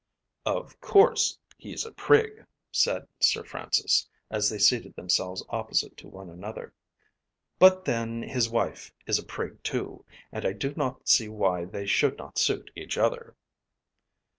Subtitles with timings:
[0.47, 6.27] "Of course he's a prig," said Sir Francis, as they seated themselves opposite to one
[6.27, 6.73] another.
[7.59, 11.85] "But then his wife is a prig too, and I do not see why they
[11.85, 13.35] should not suit each other."